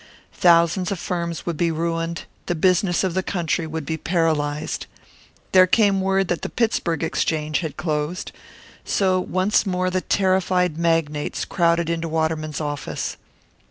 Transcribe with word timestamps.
Thousands 0.33 0.91
of 0.91 0.97
firms 0.97 1.45
would 1.45 1.57
be 1.57 1.69
ruined, 1.69 2.23
the 2.47 2.55
business 2.55 3.03
of 3.03 3.13
the 3.13 3.21
country 3.21 3.67
would 3.67 3.85
be 3.85 3.97
paralysed. 3.97 4.87
There 5.51 5.67
came 5.67 6.01
word 6.01 6.27
that 6.29 6.41
the 6.41 6.49
Pittsburg 6.49 7.03
Exchange 7.03 7.59
had 7.59 7.77
closed. 7.77 8.31
So 8.83 9.19
once 9.19 9.63
more 9.67 9.91
the 9.91 10.01
terrified 10.01 10.75
magnates 10.79 11.45
crowded 11.45 11.87
into 11.87 12.09
Waterman's 12.09 12.59
office. 12.59 13.15